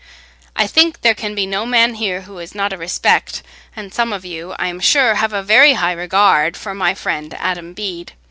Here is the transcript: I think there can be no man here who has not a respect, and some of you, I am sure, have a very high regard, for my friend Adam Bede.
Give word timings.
I 0.55 0.65
think 0.65 1.01
there 1.01 1.13
can 1.13 1.35
be 1.35 1.45
no 1.45 1.63
man 1.63 1.93
here 1.93 2.21
who 2.21 2.37
has 2.37 2.55
not 2.55 2.73
a 2.73 2.77
respect, 2.79 3.43
and 3.75 3.93
some 3.93 4.11
of 4.11 4.25
you, 4.25 4.53
I 4.57 4.65
am 4.67 4.79
sure, 4.79 5.13
have 5.13 5.31
a 5.31 5.43
very 5.43 5.73
high 5.73 5.93
regard, 5.93 6.57
for 6.57 6.73
my 6.73 6.95
friend 6.95 7.35
Adam 7.37 7.73
Bede. 7.73 8.13